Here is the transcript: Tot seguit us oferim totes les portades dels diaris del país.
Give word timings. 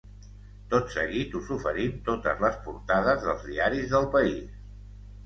Tot 0.69 0.93
seguit 0.93 1.35
us 1.39 1.51
oferim 1.55 1.99
totes 2.07 2.41
les 2.45 2.57
portades 2.69 3.21
dels 3.27 3.45
diaris 3.51 3.87
del 3.93 4.09
país. 4.17 4.49